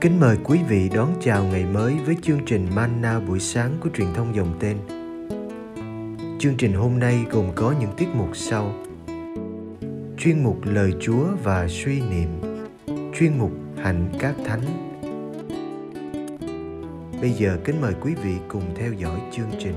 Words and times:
Kính 0.00 0.20
mời 0.20 0.36
quý 0.44 0.58
vị 0.68 0.90
đón 0.94 1.14
chào 1.20 1.44
ngày 1.44 1.64
mới 1.64 1.94
với 2.06 2.16
chương 2.22 2.40
trình 2.46 2.66
Manna 2.74 3.20
buổi 3.20 3.40
sáng 3.40 3.76
của 3.80 3.88
truyền 3.94 4.06
thông 4.14 4.34
dòng 4.34 4.54
tên. 4.60 4.76
Chương 6.38 6.56
trình 6.56 6.72
hôm 6.72 6.98
nay 6.98 7.24
gồm 7.30 7.46
có 7.54 7.74
những 7.80 7.90
tiết 7.96 8.08
mục 8.14 8.36
sau. 8.36 8.72
Chuyên 10.18 10.44
mục 10.44 10.60
Lời 10.64 10.92
Chúa 11.00 11.24
và 11.44 11.68
suy 11.68 12.00
niệm. 12.00 12.28
Chuyên 13.14 13.38
mục 13.38 13.52
Hạnh 13.76 14.08
các 14.18 14.34
thánh. 14.44 14.62
Bây 17.20 17.30
giờ 17.30 17.58
kính 17.64 17.80
mời 17.80 17.94
quý 18.00 18.14
vị 18.24 18.34
cùng 18.48 18.64
theo 18.76 18.92
dõi 18.92 19.20
chương 19.32 19.50
trình. 19.58 19.74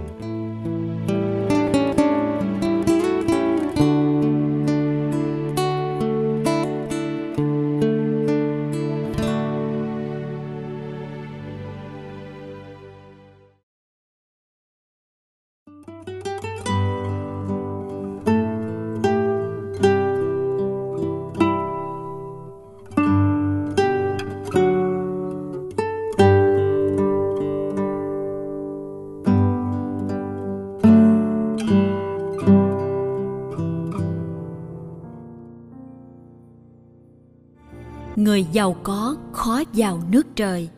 Người 38.16 38.46
giàu 38.52 38.76
có 38.84 39.16
khó 39.32 39.64
vào 39.74 40.02
nước 40.12 40.28
trời 40.36 40.70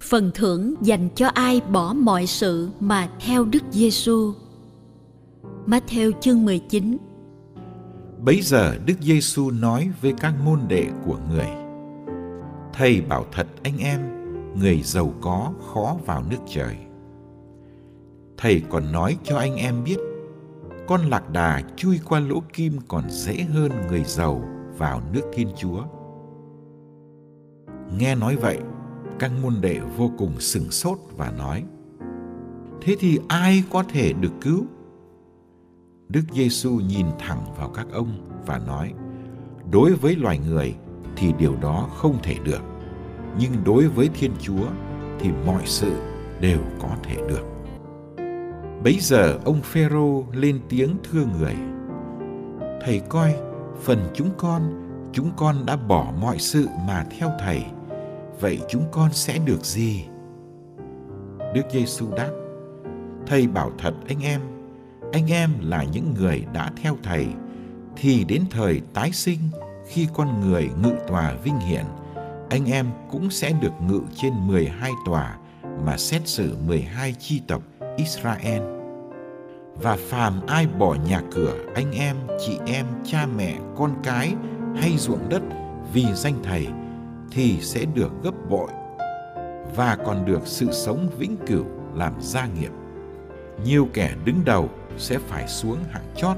phần 0.00 0.30
thưởng 0.34 0.74
dành 0.82 1.08
cho 1.14 1.28
ai 1.28 1.60
bỏ 1.72 1.92
mọi 1.92 2.26
sự 2.26 2.68
mà 2.80 3.08
theo 3.20 3.44
Đức 3.44 3.62
Giêsu. 3.70 4.32
Matthew 5.66 6.12
chương 6.20 6.44
19 6.44 6.96
Bấy 8.18 8.40
giờ 8.42 8.76
Đức 8.86 8.94
Giêsu 9.00 9.50
nói 9.50 9.90
với 10.00 10.14
các 10.20 10.34
môn 10.44 10.60
đệ 10.68 10.86
của 11.06 11.18
người: 11.30 11.48
Thầy 12.72 13.00
bảo 13.00 13.26
thật 13.32 13.46
anh 13.62 13.78
em, 13.78 14.00
người 14.60 14.82
giàu 14.82 15.14
có 15.20 15.52
khó 15.72 15.96
vào 16.06 16.24
nước 16.30 16.40
trời. 16.48 16.76
Thầy 18.36 18.62
còn 18.70 18.92
nói 18.92 19.16
cho 19.24 19.38
anh 19.38 19.56
em 19.56 19.84
biết, 19.84 19.98
con 20.86 21.00
lạc 21.10 21.30
đà 21.30 21.62
chui 21.76 22.00
qua 22.04 22.20
lỗ 22.20 22.42
kim 22.52 22.78
còn 22.88 23.10
dễ 23.10 23.34
hơn 23.34 23.72
người 23.88 24.04
giàu 24.04 24.44
vào 24.78 25.02
nước 25.12 25.22
Thiên 25.32 25.48
Chúa. 25.56 25.82
Nghe 27.98 28.14
nói 28.14 28.36
vậy, 28.36 28.58
các 29.18 29.30
môn 29.42 29.54
đệ 29.60 29.80
vô 29.96 30.10
cùng 30.18 30.40
sừng 30.40 30.70
sốt 30.70 30.98
và 31.16 31.30
nói: 31.30 31.64
Thế 32.82 32.96
thì 33.00 33.18
ai 33.28 33.62
có 33.70 33.82
thể 33.82 34.12
được 34.12 34.32
cứu? 34.40 34.64
Đức 36.08 36.22
Giêsu 36.32 36.70
nhìn 36.70 37.06
thẳng 37.18 37.44
vào 37.58 37.68
các 37.68 37.86
ông 37.92 38.08
và 38.46 38.58
nói: 38.58 38.92
Đối 39.70 39.92
với 39.94 40.16
loài 40.16 40.38
người 40.38 40.74
thì 41.16 41.32
điều 41.38 41.56
đó 41.56 41.88
không 41.94 42.18
thể 42.22 42.36
được, 42.44 42.62
nhưng 43.38 43.52
đối 43.64 43.88
với 43.88 44.08
Thiên 44.14 44.30
Chúa 44.40 44.66
thì 45.18 45.30
mọi 45.46 45.62
sự 45.64 45.92
đều 46.40 46.60
có 46.80 46.88
thể 47.02 47.16
được. 47.28 47.44
Bấy 48.84 48.98
giờ 49.00 49.38
ông 49.44 49.60
Phêrô 49.62 50.24
lên 50.32 50.60
tiếng 50.68 50.90
thưa 51.10 51.24
người: 51.38 51.54
Thầy 52.84 53.00
coi, 53.08 53.34
phần 53.82 53.98
chúng 54.14 54.30
con, 54.38 54.85
chúng 55.16 55.30
con 55.36 55.66
đã 55.66 55.76
bỏ 55.76 56.12
mọi 56.20 56.38
sự 56.38 56.68
mà 56.86 57.04
theo 57.18 57.30
thầy 57.38 57.64
vậy 58.40 58.60
chúng 58.68 58.84
con 58.92 59.12
sẽ 59.12 59.38
được 59.38 59.64
gì? 59.64 60.04
Đức 61.54 61.62
Giêsu 61.72 62.10
đáp: 62.16 62.30
Thầy 63.26 63.46
bảo 63.46 63.70
thật 63.78 63.94
anh 64.08 64.22
em, 64.22 64.40
anh 65.12 65.30
em 65.30 65.50
là 65.60 65.84
những 65.84 66.14
người 66.14 66.44
đã 66.52 66.70
theo 66.82 66.96
thầy 67.02 67.26
thì 67.96 68.24
đến 68.24 68.42
thời 68.50 68.80
tái 68.94 69.12
sinh 69.12 69.38
khi 69.86 70.08
con 70.14 70.40
người 70.40 70.70
ngự 70.82 70.92
tòa 71.06 71.34
vinh 71.44 71.58
hiển, 71.58 71.84
anh 72.50 72.70
em 72.70 72.86
cũng 73.10 73.30
sẽ 73.30 73.52
được 73.60 73.72
ngự 73.88 74.00
trên 74.14 74.32
12 74.46 74.92
tòa 75.06 75.36
mà 75.84 75.96
xét 75.96 76.28
xử 76.28 76.56
12 76.66 77.14
chi 77.18 77.42
tộc 77.48 77.62
Israel. 77.96 78.62
Và 79.82 79.96
phàm 80.08 80.46
ai 80.46 80.66
bỏ 80.78 80.96
nhà 81.08 81.22
cửa, 81.30 81.54
anh 81.74 81.92
em, 81.92 82.16
chị 82.46 82.58
em, 82.66 82.86
cha 83.04 83.26
mẹ, 83.36 83.58
con 83.76 83.94
cái 84.02 84.34
hay 84.76 84.96
ruộng 84.98 85.28
đất 85.28 85.42
vì 85.92 86.04
danh 86.14 86.34
thầy 86.42 86.66
thì 87.30 87.60
sẽ 87.60 87.84
được 87.94 88.10
gấp 88.22 88.34
bội 88.50 88.70
và 89.76 89.96
còn 90.06 90.26
được 90.26 90.40
sự 90.44 90.66
sống 90.72 91.08
vĩnh 91.18 91.36
cửu 91.46 91.64
làm 91.94 92.12
gia 92.20 92.46
nghiệp. 92.46 92.70
Nhiều 93.64 93.88
kẻ 93.92 94.14
đứng 94.24 94.44
đầu 94.44 94.70
sẽ 94.98 95.18
phải 95.18 95.48
xuống 95.48 95.78
hạng 95.90 96.14
chót 96.16 96.36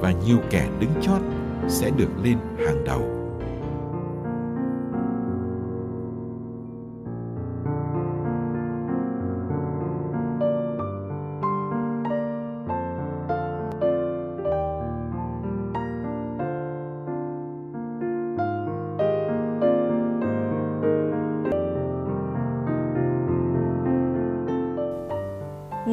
và 0.00 0.12
nhiều 0.26 0.38
kẻ 0.50 0.68
đứng 0.80 0.90
chót 1.02 1.20
sẽ 1.68 1.90
được 1.90 2.10
lên 2.22 2.38
hàng 2.66 2.84
đầu. 2.84 3.23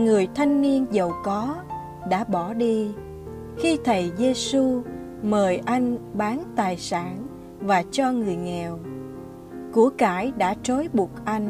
Người 0.05 0.27
thanh 0.35 0.61
niên 0.61 0.85
giàu 0.91 1.11
có 1.23 1.55
đã 2.09 2.23
bỏ 2.23 2.53
đi 2.53 2.91
khi 3.57 3.79
thầy 3.83 4.11
Giêsu 4.17 4.81
mời 5.23 5.61
anh 5.65 5.97
bán 6.13 6.43
tài 6.55 6.77
sản 6.77 7.27
và 7.59 7.83
cho 7.91 8.11
người 8.11 8.35
nghèo. 8.35 8.79
Của 9.73 9.89
cải 9.97 10.31
đã 10.37 10.55
trói 10.63 10.89
buộc 10.93 11.09
anh, 11.25 11.47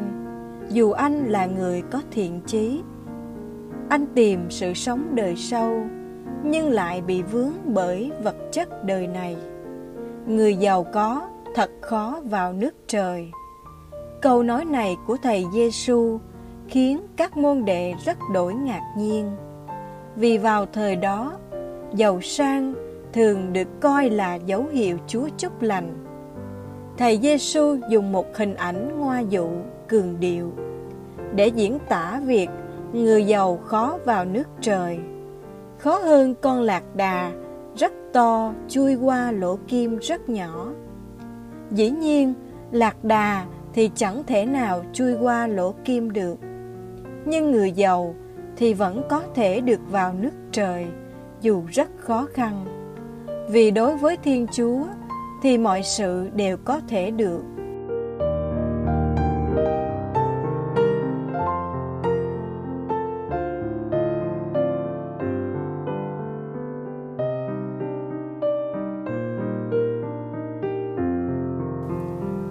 dù 0.70 0.90
anh 0.90 1.24
là 1.28 1.46
người 1.46 1.82
có 1.90 2.02
thiện 2.10 2.40
chí. 2.46 2.82
Anh 3.88 4.06
tìm 4.14 4.50
sự 4.50 4.74
sống 4.74 5.14
đời 5.14 5.36
sau, 5.36 5.86
nhưng 6.44 6.70
lại 6.70 7.00
bị 7.00 7.22
vướng 7.22 7.52
bởi 7.64 8.12
vật 8.22 8.36
chất 8.52 8.84
đời 8.84 9.06
này. 9.06 9.36
Người 10.26 10.56
giàu 10.56 10.84
có 10.84 11.28
thật 11.54 11.70
khó 11.80 12.20
vào 12.24 12.52
nước 12.52 12.74
trời. 12.88 13.30
Câu 14.22 14.42
nói 14.42 14.64
này 14.64 14.96
của 15.06 15.16
thầy 15.22 15.44
Giêsu 15.52 16.18
khiến 16.72 17.00
các 17.16 17.36
môn 17.36 17.64
đệ 17.64 17.94
rất 18.04 18.18
đổi 18.32 18.54
ngạc 18.54 18.94
nhiên. 18.96 19.30
Vì 20.16 20.38
vào 20.38 20.66
thời 20.66 20.96
đó, 20.96 21.32
giàu 21.94 22.20
sang 22.20 22.74
thường 23.12 23.52
được 23.52 23.80
coi 23.80 24.10
là 24.10 24.34
dấu 24.34 24.64
hiệu 24.72 24.98
Chúa 25.06 25.28
chúc 25.38 25.62
lành. 25.62 26.04
Thầy 26.98 27.18
Giêsu 27.22 27.76
dùng 27.90 28.12
một 28.12 28.26
hình 28.36 28.54
ảnh 28.54 29.00
ngoa 29.00 29.20
dụ 29.20 29.48
cường 29.88 30.20
điệu 30.20 30.52
để 31.34 31.46
diễn 31.46 31.78
tả 31.88 32.20
việc 32.24 32.48
người 32.92 33.26
giàu 33.26 33.56
khó 33.56 33.98
vào 34.04 34.24
nước 34.24 34.48
trời. 34.60 34.98
Khó 35.78 35.98
hơn 35.98 36.34
con 36.40 36.60
lạc 36.60 36.96
đà 36.96 37.32
rất 37.76 37.92
to 38.12 38.52
chui 38.68 38.94
qua 38.94 39.32
lỗ 39.32 39.58
kim 39.68 39.98
rất 39.98 40.28
nhỏ. 40.28 40.68
Dĩ 41.70 41.90
nhiên, 41.90 42.34
lạc 42.70 43.04
đà 43.04 43.44
thì 43.72 43.90
chẳng 43.94 44.22
thể 44.26 44.46
nào 44.46 44.84
chui 44.92 45.14
qua 45.14 45.46
lỗ 45.46 45.74
kim 45.84 46.12
được 46.12 46.38
nhưng 47.24 47.50
người 47.50 47.72
giàu 47.72 48.14
thì 48.56 48.74
vẫn 48.74 49.02
có 49.08 49.22
thể 49.34 49.60
được 49.60 49.80
vào 49.90 50.12
nước 50.12 50.30
trời, 50.52 50.86
dù 51.40 51.62
rất 51.72 51.88
khó 51.98 52.26
khăn. 52.34 52.64
Vì 53.48 53.70
đối 53.70 53.96
với 53.96 54.16
thiên 54.16 54.46
chúa 54.52 54.84
thì 55.42 55.58
mọi 55.58 55.82
sự 55.82 56.28
đều 56.34 56.56
có 56.64 56.80
thể 56.88 57.10
được. 57.10 57.42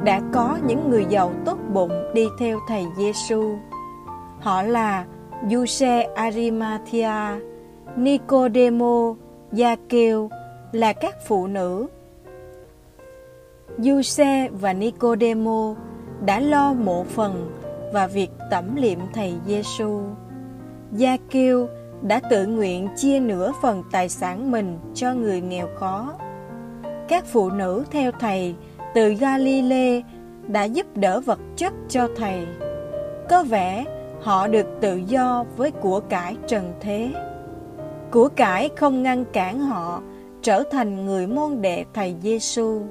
Đã 0.04 0.22
có 0.34 0.58
những 0.68 0.90
người 0.90 1.06
giàu 1.10 1.32
tốt 1.46 1.58
bụng 1.74 1.92
đi 2.14 2.28
theo 2.40 2.60
thầy 2.68 2.86
Giêsu 2.98 3.58
Họ 4.42 4.62
là 4.62 5.06
Giuse 5.50 6.08
Arimathea, 6.16 7.40
Nicodemo, 7.96 9.16
Gia 9.52 9.76
Kêu 9.90 10.30
là 10.72 10.94
các 10.94 11.16
phụ 11.28 11.48
nữ. 11.48 11.88
Giuse 13.78 14.50
và 14.50 14.74
Nicodemo 14.74 15.76
đã 16.26 16.40
lo 16.40 16.74
mộ 16.74 17.04
phần 17.04 17.52
và 17.94 18.08
việc 18.08 18.30
tẩm 18.52 18.76
liệm 18.76 19.00
thầy 19.14 19.34
Giêsu. 19.48 20.02
Gia 20.92 21.18
Kiêu 21.30 21.68
đã 22.02 22.20
tự 22.30 22.46
nguyện 22.46 22.88
chia 22.96 23.20
nửa 23.20 23.52
phần 23.62 23.84
tài 23.92 24.10
sản 24.10 24.52
mình 24.52 24.80
cho 24.94 25.14
người 25.14 25.42
nghèo 25.42 25.68
khó. 25.76 26.14
Các 27.08 27.26
phụ 27.26 27.50
nữ 27.50 27.84
theo 27.92 28.12
thầy 28.20 28.56
từ 28.94 29.14
Galilee 29.14 30.02
đã 30.48 30.64
giúp 30.64 30.86
đỡ 30.96 31.20
vật 31.20 31.40
chất 31.56 31.74
cho 31.90 32.08
thầy. 32.18 32.48
Có 33.30 33.44
vẻ 33.44 33.86
họ 34.22 34.48
được 34.48 34.66
tự 34.82 35.02
do 35.08 35.46
với 35.58 35.72
của 35.72 36.00
cải 36.00 36.36
trần 36.48 36.74
thế. 36.80 37.10
Của 38.12 38.30
cải 38.36 38.70
không 38.76 39.04
ngăn 39.04 39.26
cản 39.26 39.60
họ 39.60 40.02
trở 40.42 40.64
thành 40.72 41.06
người 41.06 41.28
môn 41.28 41.62
đệ 41.62 41.86
thầy 41.94 42.16
Giêsu. 42.24 42.82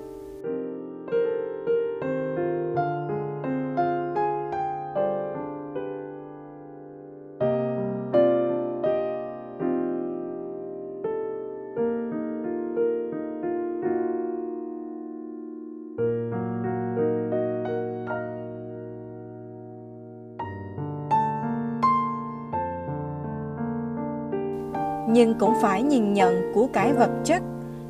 Nhưng 25.20 25.34
cũng 25.34 25.54
phải 25.60 25.82
nhìn 25.82 26.12
nhận 26.12 26.52
của 26.54 26.68
cái 26.72 26.92
vật 26.92 27.10
chất, 27.24 27.42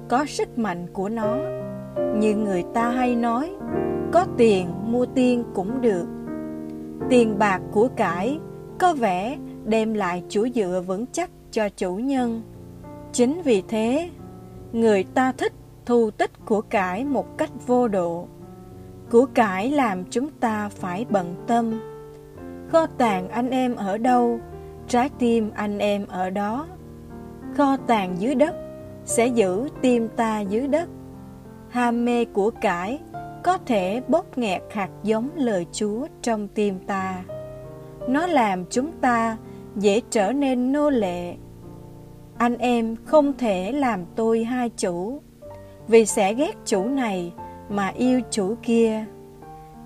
có 0.09 0.25
sức 0.27 0.59
mạnh 0.59 0.87
của 0.93 1.09
nó. 1.09 1.37
Như 2.17 2.35
người 2.35 2.65
ta 2.75 2.91
hay 2.91 3.17
nói, 3.17 3.53
có 4.13 4.27
tiền 4.37 4.69
mua 4.87 5.07
tiên 5.07 5.45
cũng 5.55 5.81
được. 5.81 6.07
Tiền 7.09 7.39
bạc 7.39 7.61
của 7.73 7.89
cải 7.97 8.39
có 8.79 8.95
vẻ 8.95 9.39
đem 9.65 9.95
lại 9.95 10.23
chỗ 10.29 10.49
dựa 10.55 10.83
vững 10.87 11.07
chắc 11.13 11.31
cho 11.51 11.69
chủ 11.69 11.97
nhân. 11.97 12.43
Chính 13.13 13.43
vì 13.43 13.63
thế, 13.69 14.11
người 14.73 15.05
ta 15.05 15.33
thích 15.33 15.53
thu 15.87 16.11
tích 16.11 16.31
của 16.45 16.61
cải 16.61 17.05
một 17.05 17.39
cách 17.39 17.51
vô 17.67 17.89
độ. 17.89 18.27
Của 19.11 19.27
cải 19.35 19.71
làm 19.71 20.05
chúng 20.11 20.31
ta 20.31 20.69
phải 20.69 21.07
bận 21.11 21.35
tâm. 21.47 21.81
Kho 22.69 22.87
tàng 22.87 23.29
anh 23.29 23.51
em 23.51 23.75
ở 23.75 23.99
đâu, 23.99 24.41
trái 24.89 25.11
tim 25.19 25.51
anh 25.55 25.79
em 25.79 26.07
ở 26.09 26.31
đó 26.31 26.67
kho 27.57 27.77
tàng 27.87 28.17
dưới 28.19 28.35
đất 28.35 28.55
sẽ 29.05 29.27
giữ 29.27 29.69
tim 29.83 30.09
ta 30.17 30.41
dưới 30.41 30.69
đất 30.69 30.89
ham 31.71 32.05
mê 32.05 32.25
của 32.25 32.51
cải 32.51 33.01
có 33.43 33.59
thể 33.67 34.03
bóp 34.09 34.39
nghẹt 34.39 34.63
hạt 34.71 34.89
giống 35.03 35.31
lời 35.35 35.67
Chúa 35.73 36.07
trong 36.23 36.49
tim 36.49 36.79
ta. 36.87 37.23
Nó 38.09 38.27
làm 38.27 38.65
chúng 38.71 38.93
ta 39.01 39.37
dễ 39.77 40.01
trở 40.11 40.33
nên 40.33 40.73
nô 40.73 40.91
lệ. 40.91 41.35
Anh 42.39 42.57
em 42.59 42.97
không 43.05 43.33
thể 43.39 43.73
làm 43.73 44.05
tôi 44.17 44.45
hai 44.45 44.71
chủ, 44.77 45.21
vì 45.89 46.07
sẽ 46.07 46.35
ghét 46.35 46.53
chủ 46.65 46.85
này 46.85 47.33
mà 47.69 47.89
yêu 47.89 48.21
chủ 48.31 48.55
kia. 48.63 49.05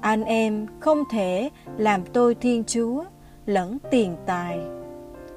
Anh 0.01 0.25
em 0.25 0.67
không 0.81 1.03
thể 1.11 1.51
làm 1.77 2.05
tôi 2.13 2.35
Thiên 2.35 2.65
Chúa 2.65 3.05
lẫn 3.47 3.79
tiền 3.91 4.17
tài. 4.27 4.59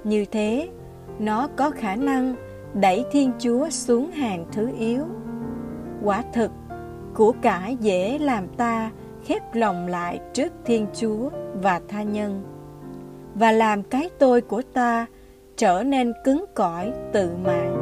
Như 0.04 0.26
thế, 0.26 0.70
nó 1.20 1.48
có 1.56 1.72
khả 1.72 1.96
năng 1.96 2.36
đẩy 2.74 3.06
Thiên 3.12 3.32
Chúa 3.40 3.70
xuống 3.70 4.12
hàng 4.12 4.46
thứ 4.52 4.70
yếu. 4.80 5.04
Quả 6.04 6.24
thực, 6.34 6.52
của 7.16 7.34
cải 7.42 7.78
dễ 7.80 8.18
làm 8.18 8.48
ta 8.48 8.92
khép 9.26 9.56
lòng 9.56 9.88
lại 9.88 10.20
trước 10.34 10.54
Thiên 10.66 10.88
Chúa 10.94 11.30
và 11.62 11.82
tha 11.88 12.04
nhân, 12.04 12.44
và 13.36 13.52
làm 13.52 13.84
cái 13.84 14.10
tôi 14.20 14.42
của 14.42 14.62
ta 14.74 15.06
trở 15.58 15.84
nên 15.84 16.14
cứng 16.24 16.46
cỏi 16.56 16.92
tự 17.14 17.32
mãn. 17.44 17.77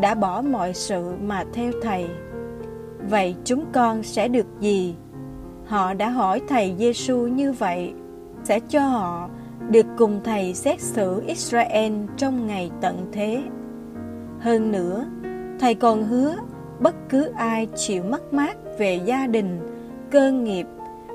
Đã 0.00 0.14
bỏ 0.14 0.42
mọi 0.42 0.74
sự 0.74 1.12
mà 1.22 1.44
theo 1.52 1.72
thầy. 1.82 2.06
Vậy 3.08 3.34
chúng 3.44 3.64
con 3.72 4.02
sẽ 4.02 4.28
được 4.28 4.46
gì? 4.60 4.94
Họ 5.66 5.94
đã 5.94 6.08
hỏi 6.08 6.40
thầy 6.48 6.74
Giêsu 6.78 7.16
như 7.16 7.52
vậy, 7.52 7.94
sẽ 8.44 8.60
cho 8.60 8.80
họ 8.80 9.28
được 9.70 9.86
cùng 9.98 10.20
thầy 10.24 10.54
xét 10.54 10.80
xử 10.80 11.22
Israel 11.26 11.92
trong 12.16 12.46
ngày 12.46 12.70
tận 12.80 13.08
thế. 13.12 13.42
Hơn 14.40 14.72
nữa, 14.72 15.06
thầy 15.60 15.74
còn 15.74 16.04
hứa 16.04 16.36
bất 16.80 16.94
cứ 17.08 17.24
ai 17.24 17.68
chịu 17.76 18.02
mất 18.02 18.34
mát 18.34 18.56
về 18.78 19.00
gia 19.04 19.26
đình, 19.26 19.60
cơ 20.10 20.32
nghiệp 20.32 20.66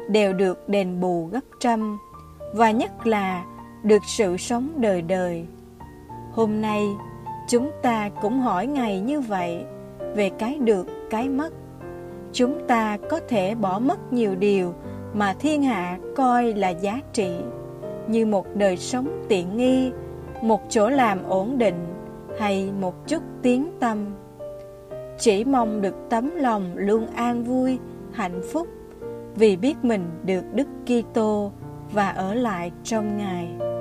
đều 0.09 0.33
được 0.33 0.69
đền 0.69 0.99
bù 0.99 1.25
gấp 1.25 1.41
trăm 1.59 1.97
và 2.53 2.71
nhất 2.71 3.07
là 3.07 3.45
được 3.83 4.01
sự 4.07 4.37
sống 4.37 4.69
đời 4.77 5.01
đời. 5.01 5.45
Hôm 6.31 6.61
nay, 6.61 6.83
chúng 7.47 7.71
ta 7.81 8.09
cũng 8.21 8.40
hỏi 8.40 8.68
Ngài 8.68 8.99
như 8.99 9.21
vậy 9.21 9.66
về 10.16 10.30
cái 10.30 10.59
được, 10.59 10.87
cái 11.09 11.30
mất. 11.30 11.54
Chúng 12.33 12.68
ta 12.68 12.97
có 13.09 13.19
thể 13.28 13.56
bỏ 13.56 13.80
mất 13.80 14.14
nhiều 14.14 14.35
điều 14.35 14.73
mà 15.14 15.33
thiên 15.40 15.64
hạ 15.64 15.97
coi 16.16 16.54
là 16.54 16.69
giá 16.69 16.99
trị, 17.14 17.31
như 18.07 18.25
một 18.25 18.56
đời 18.56 18.78
sống 18.78 19.25
tiện 19.28 19.57
nghi, 19.57 19.92
một 20.42 20.61
chỗ 20.69 20.90
làm 20.90 21.23
ổn 21.23 21.57
định 21.57 21.85
hay 22.40 22.71
một 22.81 23.07
chút 23.07 23.23
tiếng 23.42 23.68
tâm. 23.80 24.06
Chỉ 25.19 25.44
mong 25.44 25.81
được 25.81 25.95
tấm 26.09 26.35
lòng 26.35 26.71
luôn 26.75 27.07
an 27.07 27.44
vui, 27.44 27.80
hạnh 28.11 28.42
phúc 28.52 28.68
vì 29.35 29.56
biết 29.56 29.75
mình 29.83 30.04
được 30.23 30.44
Đức 30.54 30.68
Kitô 30.85 31.52
và 31.92 32.09
ở 32.09 32.33
lại 32.33 32.71
trong 32.83 33.18
Ngài. 33.18 33.74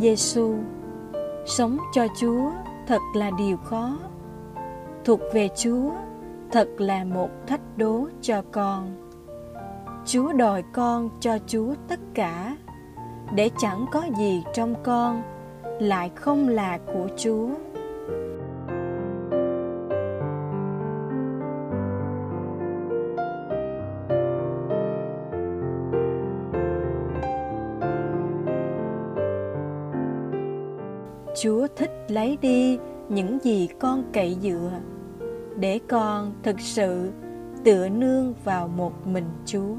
Giêsu, 0.00 0.54
sống 1.46 1.78
cho 1.92 2.06
Chúa 2.20 2.50
thật 2.86 3.00
là 3.14 3.30
điều 3.38 3.56
khó. 3.56 3.98
Thuộc 5.04 5.20
về 5.32 5.48
Chúa 5.56 5.90
thật 6.52 6.68
là 6.78 7.04
một 7.04 7.28
thách 7.46 7.60
đố 7.76 8.06
cho 8.20 8.42
con. 8.52 8.96
Chúa 10.06 10.32
đòi 10.32 10.62
con 10.72 11.08
cho 11.20 11.38
Chúa 11.46 11.74
tất 11.88 12.00
cả, 12.14 12.56
để 13.34 13.50
chẳng 13.58 13.86
có 13.92 14.02
gì 14.18 14.42
trong 14.54 14.74
con 14.82 15.22
lại 15.80 16.10
không 16.14 16.48
là 16.48 16.78
của 16.86 17.08
Chúa. 17.16 17.48
Chúa 31.42 31.66
thích 31.76 31.90
lấy 32.08 32.38
đi 32.40 32.78
những 33.08 33.38
gì 33.42 33.68
con 33.78 34.04
cậy 34.12 34.36
dựa, 34.40 34.70
để 35.56 35.80
con 35.88 36.32
thực 36.42 36.60
sự 36.60 37.10
tựa 37.64 37.88
nương 37.88 38.34
vào 38.44 38.68
một 38.68 39.06
mình 39.06 39.24
Chúa. 39.46 39.76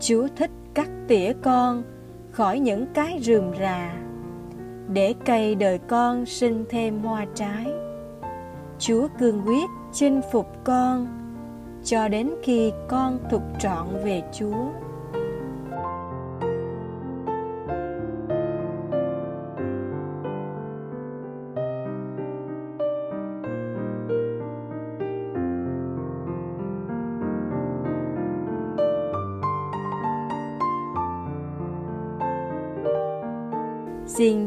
Chúa 0.00 0.28
thích 0.36 0.50
cắt 0.74 0.90
tỉa 1.08 1.32
con 1.42 1.82
khỏi 2.30 2.58
những 2.58 2.86
cái 2.94 3.18
rườm 3.22 3.44
rà, 3.60 3.94
để 4.92 5.14
cây 5.24 5.54
đời 5.54 5.78
con 5.78 6.26
sinh 6.26 6.64
thêm 6.70 7.02
hoa 7.02 7.26
trái. 7.34 7.66
Chúa 8.78 9.08
cương 9.18 9.42
quyết 9.46 9.70
chinh 9.92 10.20
phục 10.32 10.46
con 10.64 11.06
cho 11.84 12.08
đến 12.08 12.30
khi 12.42 12.72
con 12.88 13.18
thuộc 13.30 13.42
trọn 13.58 13.86
về 14.04 14.22
Chúa. 14.32 14.66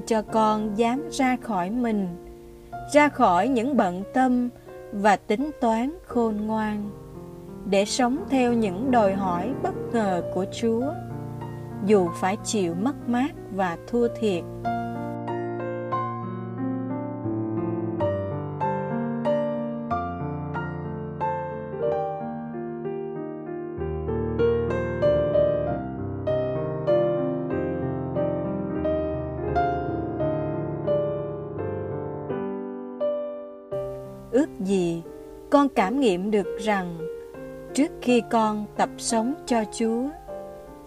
Cho 0.06 0.22
con 0.22 0.78
dám 0.78 1.10
ra 1.12 1.38
khỏi 1.42 1.70
mình, 1.70 2.08
ra 2.94 3.10
khỏi 3.10 3.48
những 3.48 3.78
bận 3.78 4.04
tâm 4.14 4.50
và 4.92 5.16
tính 5.16 5.52
toán 5.62 5.98
khôn 6.06 6.38
ngoan, 6.38 6.90
để 7.70 7.86
sống 7.86 8.18
theo 8.30 8.54
những 8.54 8.92
đòi 8.92 9.14
hỏi 9.14 9.52
bất 9.64 9.76
ngờ 9.94 10.24
của 10.34 10.46
Chúa, 10.52 10.84
dù 11.86 12.10
phải 12.22 12.38
chịu 12.44 12.74
mất 12.82 13.10
mát 13.10 13.32
và 13.56 13.78
thua 13.88 14.08
thiệt. 14.20 14.44
Con 35.50 35.70
cảm 35.70 36.00
nghiệm 36.00 36.32
được 36.32 36.58
rằng 36.60 36.98
trước 37.74 37.92
khi 38.02 38.22
con 38.32 38.66
tập 38.78 38.90
sống 38.98 39.34
cho 39.46 39.64
Chúa 39.72 40.08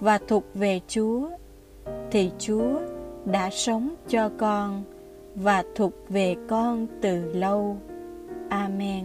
và 0.01 0.19
thuộc 0.29 0.45
về 0.55 0.81
Chúa, 0.89 1.29
thì 2.11 2.31
Chúa 2.39 2.81
đã 3.25 3.51
sống 3.51 3.95
cho 4.09 4.31
con 4.39 4.83
và 5.35 5.65
thuộc 5.75 5.93
về 6.09 6.37
con 6.49 6.87
từ 7.01 7.33
lâu. 7.33 7.77
Amen. 8.49 9.05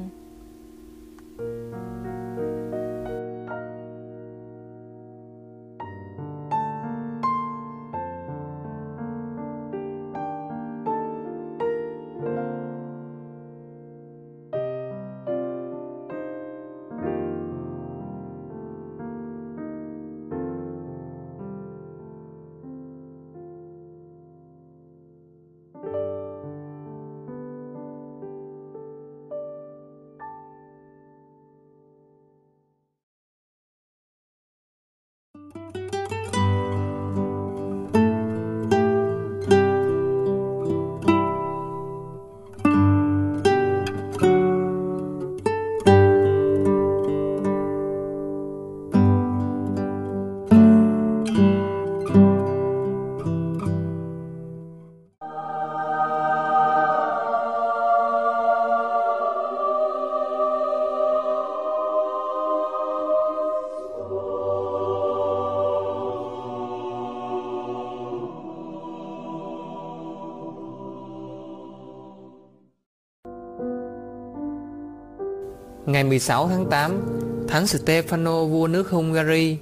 Ngày 75.93 76.03
16 76.03 76.47
tháng 76.47 76.65
8, 76.65 77.01
Thánh 77.47 77.63
Stefano 77.63 78.47
vua 78.47 78.67
nước 78.67 78.89
Hungary, 78.89 79.57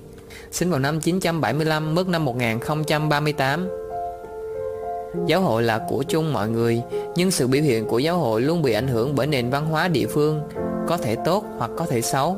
sinh 0.52 0.70
vào 0.70 0.80
năm 0.80 1.00
975, 1.00 1.96
mất 1.96 2.08
năm 2.08 2.26
1038. 2.26 3.70
Giáo 5.28 5.42
hội 5.42 5.64
là 5.64 5.86
của 5.90 6.04
chung 6.04 6.34
mọi 6.34 6.50
người, 6.50 6.82
nhưng 7.16 7.32
sự 7.32 7.48
biểu 7.48 7.64
hiện 7.64 7.86
của 7.86 8.00
giáo 8.00 8.18
hội 8.18 8.42
luôn 8.42 8.62
bị 8.62 8.74
ảnh 8.74 8.88
hưởng 8.88 9.16
bởi 9.16 9.28
nền 9.28 9.50
văn 9.50 9.66
hóa 9.66 9.88
địa 9.88 10.08
phương, 10.08 10.42
có 10.88 10.98
thể 10.98 11.16
tốt 11.26 11.46
hoặc 11.58 11.72
có 11.78 11.86
thể 11.86 12.02
xấu. 12.02 12.38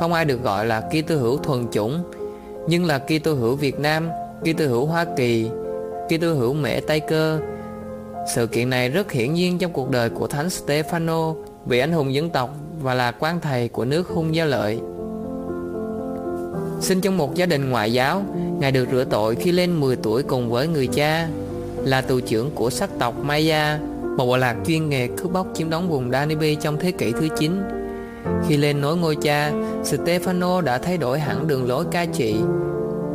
Không 0.00 0.12
ai 0.12 0.24
được 0.24 0.42
gọi 0.42 0.66
là 0.66 0.80
Kitô 0.80 1.16
hữu 1.16 1.36
thuần 1.36 1.66
chủng, 1.72 2.02
nhưng 2.68 2.84
là 2.84 2.98
Kitô 2.98 3.34
hữu 3.34 3.56
Việt 3.56 3.80
Nam, 3.80 4.08
Kitô 4.40 4.66
hữu 4.66 4.86
Hoa 4.86 5.06
Kỳ, 5.16 5.50
Kitô 6.08 6.34
hữu 6.34 6.52
Mễ 6.52 6.80
Tây 6.80 7.00
Cơ. 7.00 7.40
Sự 8.34 8.46
kiện 8.46 8.70
này 8.70 8.88
rất 8.88 9.12
hiển 9.12 9.34
nhiên 9.34 9.58
trong 9.58 9.72
cuộc 9.72 9.90
đời 9.90 10.10
của 10.10 10.26
Thánh 10.26 10.48
Stefano, 10.48 11.34
vị 11.66 11.78
anh 11.78 11.92
hùng 11.92 12.14
dân 12.14 12.30
tộc 12.30 12.50
và 12.80 12.94
là 12.94 13.10
quan 13.10 13.40
thầy 13.40 13.68
của 13.68 13.84
nước 13.84 14.08
hung 14.08 14.34
gia 14.34 14.44
lợi. 14.44 14.80
Sinh 16.80 17.00
trong 17.00 17.16
một 17.16 17.34
gia 17.34 17.46
đình 17.46 17.70
ngoại 17.70 17.92
giáo, 17.92 18.22
Ngài 18.58 18.72
được 18.72 18.88
rửa 18.92 19.04
tội 19.04 19.34
khi 19.34 19.52
lên 19.52 19.80
10 19.80 19.96
tuổi 19.96 20.22
cùng 20.22 20.50
với 20.50 20.68
người 20.68 20.86
cha, 20.86 21.28
là 21.84 22.00
tù 22.00 22.20
trưởng 22.20 22.50
của 22.54 22.70
sắc 22.70 22.90
tộc 22.98 23.14
Maya, 23.22 23.78
một 24.16 24.26
bộ 24.26 24.36
lạc 24.36 24.56
chuyên 24.66 24.88
nghề 24.88 25.08
cướp 25.08 25.32
bóc 25.32 25.46
chiếm 25.54 25.70
đóng 25.70 25.88
vùng 25.88 26.10
Danube 26.10 26.54
trong 26.54 26.76
thế 26.80 26.90
kỷ 26.90 27.12
thứ 27.12 27.28
9. 27.38 27.62
Khi 28.48 28.56
lên 28.56 28.80
nối 28.80 28.96
ngôi 28.96 29.16
cha, 29.16 29.52
Stefano 29.84 30.60
đã 30.60 30.78
thay 30.78 30.98
đổi 30.98 31.20
hẳn 31.20 31.48
đường 31.48 31.68
lối 31.68 31.84
cai 31.92 32.06
trị, 32.06 32.36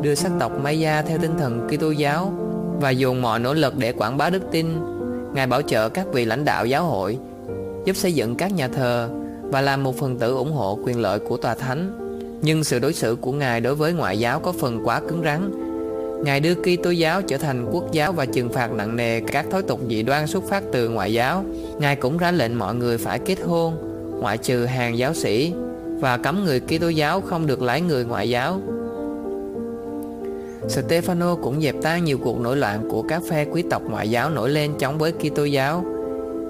đưa 0.01 0.15
sắc 0.15 0.31
tộc 0.39 0.51
Maya 0.63 1.01
theo 1.01 1.17
tinh 1.17 1.37
thần 1.39 1.67
Kitô 1.67 1.91
giáo 1.91 2.33
và 2.79 2.89
dùng 2.89 3.21
mọi 3.21 3.39
nỗ 3.39 3.53
lực 3.53 3.77
để 3.77 3.91
quảng 3.91 4.17
bá 4.17 4.29
đức 4.29 4.43
tin. 4.51 4.67
Ngài 5.33 5.47
bảo 5.47 5.61
trợ 5.61 5.89
các 5.89 6.07
vị 6.13 6.25
lãnh 6.25 6.45
đạo 6.45 6.65
giáo 6.65 6.85
hội, 6.85 7.17
giúp 7.85 7.95
xây 7.95 8.13
dựng 8.13 8.35
các 8.35 8.51
nhà 8.51 8.67
thờ 8.67 9.09
và 9.51 9.61
là 9.61 9.77
một 9.77 9.95
phần 9.95 10.17
tử 10.17 10.35
ủng 10.35 10.51
hộ 10.51 10.79
quyền 10.83 10.99
lợi 10.99 11.19
của 11.19 11.37
tòa 11.37 11.55
thánh. 11.55 11.97
Nhưng 12.41 12.63
sự 12.63 12.79
đối 12.79 12.93
xử 12.93 13.15
của 13.21 13.31
Ngài 13.31 13.61
đối 13.61 13.75
với 13.75 13.93
ngoại 13.93 14.19
giáo 14.19 14.39
có 14.39 14.51
phần 14.51 14.81
quá 14.83 15.01
cứng 15.07 15.21
rắn. 15.23 15.51
Ngài 16.23 16.39
đưa 16.39 16.55
Kitô 16.55 16.89
giáo 16.89 17.21
trở 17.21 17.37
thành 17.37 17.69
quốc 17.71 17.91
giáo 17.91 18.11
và 18.11 18.25
trừng 18.25 18.49
phạt 18.49 18.71
nặng 18.71 18.95
nề 18.95 19.19
các 19.19 19.45
thói 19.51 19.61
tục 19.61 19.79
dị 19.89 20.03
đoan 20.03 20.27
xuất 20.27 20.43
phát 20.43 20.63
từ 20.71 20.89
ngoại 20.89 21.13
giáo. 21.13 21.43
Ngài 21.79 21.95
cũng 21.95 22.17
ra 22.17 22.31
lệnh 22.31 22.59
mọi 22.59 22.75
người 22.75 22.97
phải 22.97 23.19
kết 23.19 23.37
hôn, 23.45 23.73
ngoại 24.21 24.37
trừ 24.37 24.65
hàng 24.65 24.97
giáo 24.97 25.13
sĩ 25.13 25.53
và 25.99 26.17
cấm 26.17 26.43
người 26.43 26.59
Kitô 26.59 26.89
giáo 26.89 27.21
không 27.21 27.47
được 27.47 27.61
lấy 27.61 27.81
người 27.81 28.05
ngoại 28.05 28.29
giáo. 28.29 28.61
Stefano 30.67 31.35
cũng 31.43 31.61
dẹp 31.61 31.75
tan 31.81 32.03
nhiều 32.03 32.17
cuộc 32.17 32.39
nổi 32.39 32.57
loạn 32.57 32.89
của 32.89 33.01
các 33.01 33.21
phe 33.29 33.45
quý 33.45 33.63
tộc 33.69 33.81
ngoại 33.89 34.09
giáo 34.09 34.29
nổi 34.29 34.49
lên 34.49 34.71
chống 34.79 34.97
với 34.97 35.11
Kitô 35.11 35.43
giáo. 35.43 35.85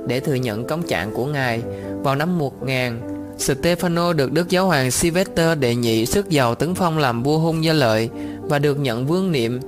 Để 0.08 0.20
thừa 0.20 0.34
nhận 0.34 0.68
công 0.68 0.84
trạng 0.84 1.12
của 1.14 1.26
Ngài, 1.26 1.62
vào 2.04 2.16
năm 2.16 2.38
1000, 2.38 2.94
Stefano 3.38 4.14
được 4.14 4.32
Đức 4.32 4.50
Giáo 4.50 4.66
hoàng 4.66 4.92
Sylvester 4.92 5.60
đệ 5.60 5.76
nhị 5.76 6.06
sức 6.06 6.30
giàu 6.30 6.56
tấn 6.56 6.76
phong 6.76 6.98
làm 6.98 7.24
vua 7.24 7.38
hung 7.38 7.64
gia 7.64 7.74
lợi 7.74 8.10
và 8.42 8.60
được 8.60 8.80
nhận 8.80 9.06
vương 9.06 9.32
niệm 9.32 9.60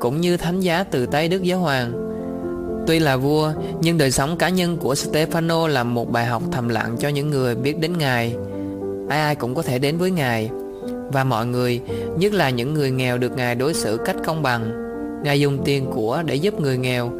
cũng 0.00 0.20
như 0.20 0.36
thánh 0.36 0.60
giá 0.60 0.84
từ 0.84 1.06
tay 1.06 1.28
Đức 1.28 1.42
Giáo 1.42 1.58
hoàng. 1.58 1.92
Tuy 2.86 2.98
là 2.98 3.16
vua, 3.16 3.52
nhưng 3.80 3.98
đời 3.98 4.10
sống 4.10 4.36
cá 4.36 4.48
nhân 4.48 4.76
của 4.76 4.94
Stefano 4.94 5.66
là 5.66 5.84
một 5.84 6.12
bài 6.12 6.26
học 6.26 6.42
thầm 6.52 6.68
lặng 6.68 6.96
cho 7.00 7.08
những 7.08 7.30
người 7.30 7.54
biết 7.54 7.78
đến 7.78 7.98
Ngài. 7.98 8.36
Ai 9.08 9.20
ai 9.20 9.34
cũng 9.34 9.54
có 9.54 9.62
thể 9.62 9.78
đến 9.78 9.98
với 9.98 10.10
Ngài, 10.10 10.50
và 11.12 11.24
mọi 11.24 11.46
người, 11.46 11.80
nhất 12.18 12.32
là 12.32 12.50
những 12.50 12.74
người 12.74 12.90
nghèo 12.90 13.18
được 13.18 13.36
Ngài 13.36 13.54
đối 13.54 13.74
xử 13.74 13.98
cách 14.04 14.16
công 14.24 14.42
bằng. 14.42 14.72
Ngài 15.24 15.40
dùng 15.40 15.58
tiền 15.64 15.86
của 15.94 16.22
để 16.26 16.34
giúp 16.34 16.60
người 16.60 16.78
nghèo, 16.78 17.12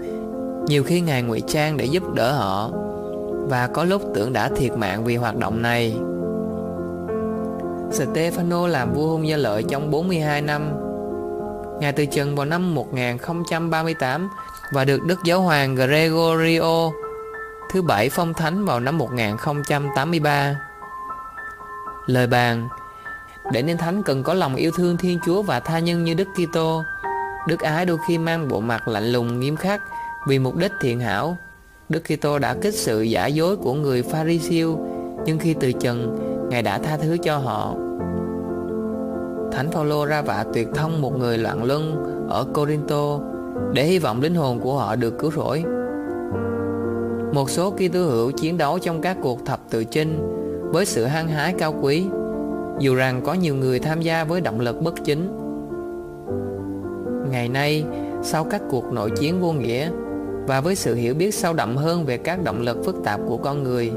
nhiều 0.67 0.85
khi 0.85 1.01
Ngài 1.01 1.23
ngụy 1.23 1.41
trang 1.41 1.77
để 1.77 1.85
giúp 1.85 2.15
đỡ 2.15 2.33
họ, 2.33 2.71
và 3.49 3.67
có 3.67 3.85
lúc 3.85 4.03
tưởng 4.15 4.33
đã 4.33 4.49
thiệt 4.57 4.73
mạng 4.73 5.05
vì 5.05 5.17
hoạt 5.17 5.37
động 5.37 5.63
này. 5.63 5.97
Stefano 7.91 8.67
làm 8.67 8.95
vua 8.95 9.09
hung 9.09 9.29
gia 9.29 9.37
lợi 9.37 9.65
trong 9.69 9.91
42 9.91 10.43
năm. 10.43 10.73
Ngài 11.81 11.93
từ 11.93 12.07
trần 12.07 12.37
vào 12.37 12.47
năm 12.47 12.75
1038 12.75 14.29
và 14.73 14.85
được 14.85 15.03
Đức 15.03 15.19
Giáo 15.25 15.41
hoàng 15.41 15.75
Gregorio 15.75 16.91
thứ 17.73 17.83
bảy 17.83 18.09
phong 18.09 18.35
thánh 18.35 18.65
vào 18.65 18.81
năm 18.81 18.99
1083. 18.99 20.57
Lời 22.07 22.27
bàn, 22.27 22.69
Để 23.53 23.63
nên 23.63 23.79
thánh 23.79 24.03
cần 24.03 24.23
có 24.23 24.35
lòng 24.35 24.55
yêu 24.55 24.71
thương 24.77 24.97
Thiên 24.97 25.19
Chúa 25.27 25.43
và 25.43 25.61
tha 25.61 25.79
nhân 25.79 26.05
như 26.05 26.15
Đức 26.15 26.29
Kitô. 26.35 26.83
Đức 27.49 27.61
ái 27.61 27.87
đôi 27.87 27.99
khi 28.09 28.19
mang 28.19 28.49
bộ 28.49 28.61
mặt 28.61 28.89
lạnh 28.89 29.13
lùng, 29.13 29.41
nghiêm 29.41 29.57
khắc 29.57 29.81
vì 30.27 30.39
mục 30.39 30.57
đích 30.57 30.73
thiện 30.81 31.01
hảo 31.01 31.37
Đức 31.89 32.03
Kitô 32.05 32.39
đã 32.39 32.55
kích 32.55 32.75
sự 32.75 33.03
giả 33.03 33.27
dối 33.27 33.57
của 33.57 33.75
người 33.75 34.03
Pharisêu, 34.03 34.79
nhưng 35.25 35.39
khi 35.39 35.55
từ 35.55 35.73
trần, 35.73 36.19
Ngài 36.51 36.63
đã 36.63 36.79
tha 36.79 36.97
thứ 36.97 37.17
cho 37.23 37.39
họ. 37.39 37.75
Thánh 39.53 39.71
Phaolô 39.71 40.07
ra 40.07 40.23
vạ 40.23 40.45
tuyệt 40.55 40.69
thông 40.75 41.01
một 41.01 41.19
người 41.19 41.39
loạn 41.39 41.65
luân 41.65 42.05
ở 42.29 42.45
Corinto 42.55 43.21
để 43.73 43.85
hy 43.85 43.99
vọng 43.99 44.21
linh 44.21 44.35
hồn 44.35 44.61
của 44.61 44.79
họ 44.79 44.97
được 44.97 45.19
cứu 45.19 45.31
rỗi. 45.31 45.65
Một 47.33 47.51
số 47.51 47.71
Kitô 47.71 48.05
hữu 48.05 48.31
chiến 48.31 48.59
đấu 48.59 48.79
trong 48.79 49.01
các 49.01 49.17
cuộc 49.23 49.47
thập 49.47 49.61
tự 49.71 49.85
chinh 49.85 50.19
với 50.73 50.87
sự 50.87 51.05
hăng 51.05 51.29
hái 51.29 51.55
cao 51.59 51.75
quý, 51.83 52.05
dù 52.79 52.95
rằng 52.95 53.21
có 53.25 53.35
nhiều 53.35 53.55
người 53.55 53.79
tham 53.79 54.01
gia 54.01 54.25
với 54.25 54.41
động 54.41 54.61
lực 54.61 54.81
bất 54.83 54.95
chính. 55.05 55.39
Ngày 57.31 57.49
nay, 57.49 57.85
sau 58.23 58.45
các 58.45 58.63
cuộc 58.71 58.93
nội 58.93 59.11
chiến 59.11 59.41
vô 59.41 59.53
nghĩa 59.53 59.91
và 60.47 60.61
với 60.61 60.75
sự 60.75 60.95
hiểu 60.95 61.15
biết 61.15 61.35
sâu 61.35 61.53
đậm 61.53 61.77
hơn 61.77 62.05
về 62.05 62.17
các 62.17 62.45
động 62.45 62.61
lực 62.61 62.79
phức 62.85 62.97
tạp 63.05 63.21
của 63.27 63.37
con 63.37 63.63
người, 63.63 63.93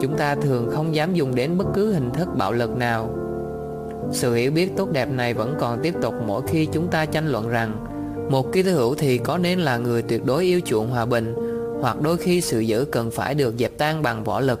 chúng 0.00 0.16
ta 0.16 0.34
thường 0.34 0.70
không 0.72 0.94
dám 0.94 1.14
dùng 1.14 1.34
đến 1.34 1.58
bất 1.58 1.66
cứ 1.74 1.92
hình 1.92 2.10
thức 2.10 2.28
bạo 2.36 2.52
lực 2.52 2.76
nào. 2.76 3.10
Sự 4.12 4.34
hiểu 4.34 4.50
biết 4.50 4.76
tốt 4.76 4.92
đẹp 4.92 5.10
này 5.10 5.34
vẫn 5.34 5.54
còn 5.60 5.78
tiếp 5.82 5.94
tục 6.02 6.14
mỗi 6.26 6.42
khi 6.48 6.66
chúng 6.66 6.88
ta 6.88 7.06
tranh 7.06 7.28
luận 7.28 7.48
rằng 7.48 7.86
một 8.30 8.52
ký 8.52 8.62
hữu 8.62 8.94
thì 8.94 9.18
có 9.18 9.38
nên 9.38 9.60
là 9.60 9.76
người 9.76 10.02
tuyệt 10.02 10.24
đối 10.24 10.44
yêu 10.44 10.60
chuộng 10.64 10.90
hòa 10.90 11.06
bình, 11.06 11.34
hoặc 11.80 12.00
đôi 12.02 12.16
khi 12.16 12.40
sự 12.40 12.60
dữ 12.60 12.84
cần 12.84 13.10
phải 13.10 13.34
được 13.34 13.54
dẹp 13.58 13.78
tan 13.78 14.02
bằng 14.02 14.24
võ 14.24 14.40
lực. 14.40 14.60